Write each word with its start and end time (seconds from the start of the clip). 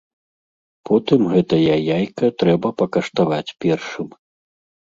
Потым 0.89 1.19
гэтае 1.33 1.75
яйка 1.97 2.31
трэба 2.39 2.73
пакаштаваць 2.83 3.55
першым. 3.67 4.07